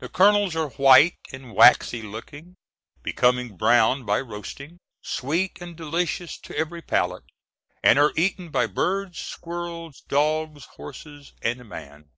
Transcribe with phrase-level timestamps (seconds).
[0.00, 2.56] The kernels are white and waxy looking,
[3.04, 7.26] becoming brown by roasting, sweet and delicious to every palate,
[7.80, 12.10] and are eaten by birds, squirrels, dogs, horses, and man.